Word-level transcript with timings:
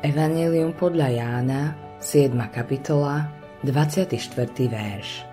Evangelium 0.00 0.72
podľa 0.72 1.12
Jána, 1.12 1.76
7. 2.00 2.32
kapitola, 2.48 3.28
24. 3.68 4.16
verš. 4.64 5.28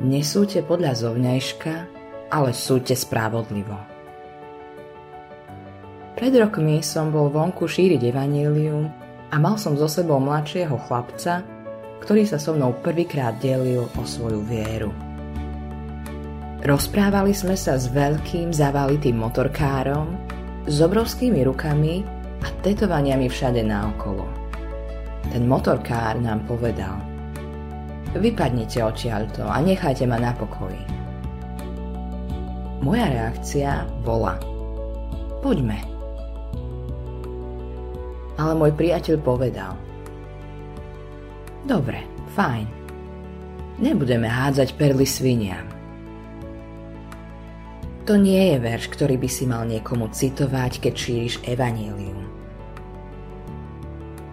Nesúďte 0.00 0.64
podľa 0.64 0.96
zovňajška, 0.96 1.74
ale 2.32 2.56
súďte 2.56 2.96
spravodlivo. 2.96 3.76
Pred 6.16 6.32
rokmi 6.40 6.80
som 6.80 7.12
bol 7.12 7.28
vonku 7.28 7.68
šíriť 7.68 8.08
evanílium 8.08 8.88
a 9.28 9.36
mal 9.36 9.60
som 9.60 9.76
so 9.76 9.84
sebou 9.84 10.16
mladšieho 10.16 10.80
chlapca, 10.88 11.44
ktorý 12.00 12.24
sa 12.24 12.40
so 12.40 12.56
mnou 12.56 12.72
prvýkrát 12.80 13.36
delil 13.36 13.84
o 13.84 14.02
svoju 14.08 14.40
vieru. 14.48 14.96
Rozprávali 16.64 17.36
sme 17.36 17.52
sa 17.52 17.76
s 17.76 17.92
veľkým 17.92 18.48
zavalitým 18.48 19.20
motorkárom, 19.20 20.16
s 20.64 20.80
obrovskými 20.80 21.44
rukami 21.44 22.16
a 22.42 22.48
tetovaniami 22.62 23.26
všade 23.26 23.62
naokolo. 23.66 24.26
Ten 25.28 25.44
motorkár 25.44 26.16
nám 26.18 26.46
povedal 26.48 26.96
Vypadnite 28.16 28.80
odtiaľto 28.80 29.44
a 29.44 29.60
nechajte 29.60 30.08
ma 30.08 30.16
na 30.16 30.32
pokoji. 30.32 30.80
Moja 32.80 33.06
reakcia 33.12 33.84
bola 34.00 34.40
Poďme. 35.38 35.78
Ale 38.38 38.52
môj 38.58 38.72
priateľ 38.74 39.16
povedal 39.22 39.72
Dobre, 41.68 42.02
fajn. 42.32 42.66
Nebudeme 43.78 44.26
hádzať 44.26 44.74
perly 44.74 45.06
sviniam. 45.06 45.77
To 48.08 48.16
nie 48.16 48.56
je 48.56 48.56
verš, 48.56 48.88
ktorý 48.88 49.20
by 49.20 49.28
si 49.28 49.44
mal 49.44 49.68
niekomu 49.68 50.08
citovať, 50.08 50.80
keď 50.80 50.94
šíriš 50.96 51.44
evanílium. 51.44 52.24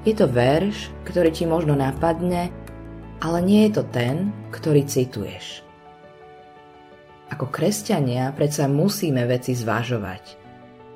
Je 0.08 0.16
to 0.16 0.32
verš, 0.32 0.96
ktorý 1.04 1.36
ti 1.36 1.44
možno 1.44 1.76
napadne, 1.76 2.56
ale 3.20 3.44
nie 3.44 3.68
je 3.68 3.76
to 3.76 3.84
ten, 3.92 4.32
ktorý 4.56 4.88
cituješ. 4.88 5.60
Ako 7.36 7.52
kresťania 7.52 8.32
predsa 8.32 8.72
musíme 8.72 9.28
veci 9.28 9.52
zvažovať. 9.52 10.24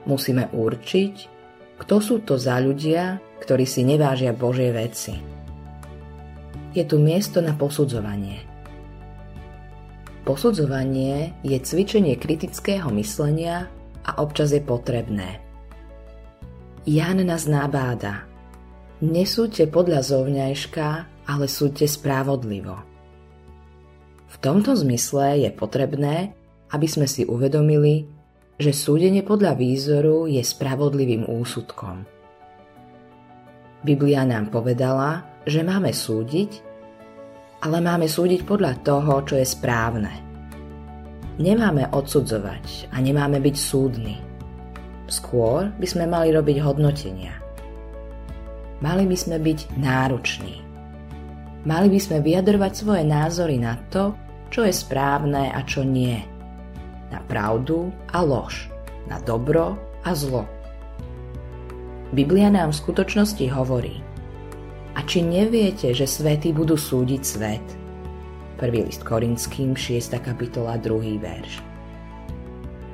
Musíme 0.08 0.48
určiť, 0.48 1.16
kto 1.84 1.96
sú 2.00 2.24
to 2.24 2.40
za 2.40 2.64
ľudia, 2.64 3.20
ktorí 3.44 3.68
si 3.68 3.84
nevážia 3.84 4.32
Božie 4.32 4.72
veci. 4.72 5.20
Je 6.72 6.88
tu 6.88 6.96
miesto 6.96 7.44
na 7.44 7.52
posudzovanie. 7.60 8.49
Posudzovanie 10.28 11.34
je 11.42 11.58
cvičenie 11.60 12.20
kritického 12.20 12.92
myslenia 12.96 13.68
a 14.06 14.20
občas 14.20 14.56
je 14.56 14.62
potrebné. 14.64 15.40
Jan 16.84 17.22
nás 17.24 17.46
nabáda– 17.46 18.26
Nesúďte 19.00 19.72
podľa 19.72 20.04
zovňajška, 20.04 20.88
ale 21.24 21.48
súďte 21.48 21.88
spravodlivo. 21.88 22.76
V 24.28 24.36
tomto 24.44 24.76
zmysle 24.76 25.48
je 25.48 25.50
potrebné, 25.56 26.36
aby 26.76 26.84
sme 26.84 27.08
si 27.08 27.24
uvedomili, 27.24 28.12
že 28.60 28.76
súdenie 28.76 29.24
podľa 29.24 29.56
výzoru 29.56 30.28
je 30.28 30.44
spravodlivým 30.44 31.32
úsudkom. 31.32 32.04
Biblia 33.88 34.28
nám 34.28 34.52
povedala, 34.52 35.24
že 35.48 35.64
máme 35.64 35.96
súdiť, 35.96 36.69
ale 37.60 37.78
máme 37.84 38.08
súdiť 38.08 38.48
podľa 38.48 38.80
toho, 38.82 39.24
čo 39.28 39.36
je 39.36 39.48
správne. 39.48 40.12
Nemáme 41.40 41.88
odsudzovať 41.92 42.92
a 42.92 43.00
nemáme 43.00 43.40
byť 43.40 43.56
súdni. 43.56 44.20
Skôr 45.08 45.72
by 45.76 45.88
sme 45.88 46.06
mali 46.08 46.32
robiť 46.36 46.58
hodnotenia– 46.64 47.36
Mali 48.80 49.04
by 49.04 49.18
sme 49.20 49.38
byť 49.44 49.76
nároční. 49.76 50.64
Mali 51.68 51.92
by 51.92 52.00
sme 52.00 52.24
vyjadrovať 52.24 52.72
svoje 52.72 53.04
názory 53.04 53.60
na 53.60 53.76
to, 53.92 54.16
čo 54.48 54.64
je 54.64 54.72
správne 54.72 55.52
a 55.52 55.60
čo 55.68 55.84
nie. 55.84 56.16
Na 57.12 57.20
pravdu 57.28 57.92
a 58.16 58.24
lož. 58.24 58.72
Na 59.12 59.20
dobro 59.20 59.76
a 60.08 60.16
zlo. 60.16 60.48
Biblia 62.16 62.48
nám 62.48 62.72
v 62.72 62.80
skutočnosti 62.80 63.46
hovorí. 63.52 64.00
A 64.98 65.06
či 65.06 65.22
neviete, 65.22 65.94
že 65.94 66.10
svety 66.10 66.54
budú 66.54 66.74
súdiť 66.74 67.22
svet? 67.22 67.66
1. 68.58 68.88
list 68.88 69.06
Korinským, 69.06 69.78
6. 69.78 70.18
kapitola, 70.22 70.80
2. 70.82 71.20
verš. 71.22 71.62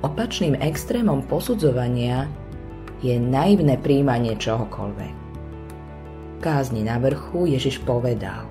Opačným 0.03 0.59
extrémom 0.61 1.25
posudzovania 1.25 2.29
je 3.01 3.17
naivné 3.17 3.79
príjmanie 3.81 4.37
čohokoľvek 4.37 5.25
kázni 6.45 6.85
na 6.85 7.01
vrchu 7.01 7.49
Ježiš 7.49 7.81
povedal 7.81 8.45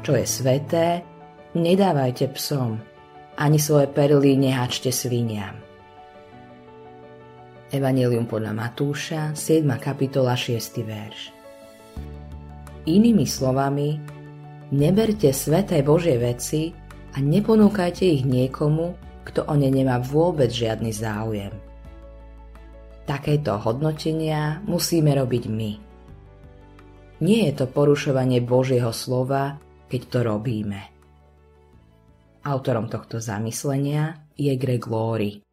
Čo 0.00 0.16
je 0.16 0.24
sveté, 0.24 1.04
nedávajte 1.52 2.32
psom, 2.32 2.80
ani 3.36 3.60
svoje 3.60 3.92
perly 3.92 4.40
nehačte 4.40 4.88
sviniam. 4.88 5.60
Evangelium 7.68 8.24
podľa 8.24 8.56
Matúša, 8.56 9.36
7. 9.36 9.68
kapitola, 9.76 10.32
6. 10.32 10.56
verš. 10.88 11.37
Inými 12.88 13.28
slovami, 13.28 14.00
neberte 14.72 15.28
sveté 15.28 15.84
Božie 15.84 16.16
veci 16.16 16.72
a 17.12 17.20
neponúkajte 17.20 18.08
ich 18.08 18.24
niekomu, 18.24 18.96
kto 19.28 19.44
o 19.44 19.52
ne 19.60 19.68
nemá 19.68 20.00
vôbec 20.00 20.48
žiadny 20.48 20.88
záujem. 20.88 21.52
Takéto 23.04 23.60
hodnotenia 23.60 24.64
musíme 24.64 25.12
robiť 25.12 25.44
my. 25.52 25.72
Nie 27.20 27.52
je 27.52 27.54
to 27.60 27.66
porušovanie 27.68 28.40
Božieho 28.40 28.92
slova, 28.96 29.60
keď 29.92 30.00
to 30.08 30.18
robíme. 30.24 30.80
Autorom 32.48 32.88
tohto 32.88 33.20
zamyslenia 33.20 34.16
je 34.32 34.56
Greg 34.56 34.88
Laurie. 34.88 35.47